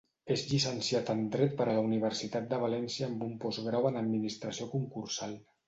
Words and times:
És 0.35 0.43
llicenciat 0.51 1.11
en 1.13 1.21
Dret 1.35 1.53
per 1.59 1.67
la 1.71 1.83
Universitat 1.89 2.49
de 2.55 2.59
València 2.65 3.11
amb 3.11 3.29
un 3.29 3.37
postgrau 3.47 3.89
en 3.93 4.03
administració 4.05 4.71
concursal. 4.77 5.41